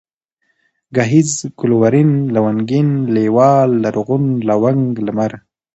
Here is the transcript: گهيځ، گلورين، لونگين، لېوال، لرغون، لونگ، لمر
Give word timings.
گهيځ، 0.95 1.31
گلورين، 1.59 2.11
لونگين، 2.33 2.89
لېوال، 3.13 3.71
لرغون، 3.83 4.25
لونگ، 4.47 4.89
لمر 5.05 5.31